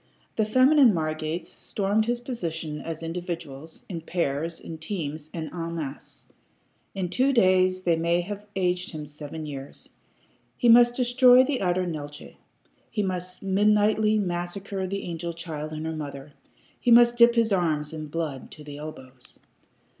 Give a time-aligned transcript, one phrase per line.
[0.35, 6.25] The feminine Margates stormed his position as individuals, in pairs, in teams, and en masse.
[6.95, 9.93] In two days they may have aged him seven years.
[10.57, 12.35] He must destroy the utter Neeltje.
[12.89, 16.33] He must midnightly massacre the angel child and her mother.
[16.79, 19.39] He must dip his arms in blood to the elbows.